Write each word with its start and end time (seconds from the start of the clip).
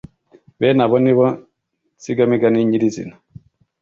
bene 0.59 0.81
abo 0.85 0.97
nibo 1.03 1.25
nsigamigani 1.95 2.59
nyirizina 2.69 3.15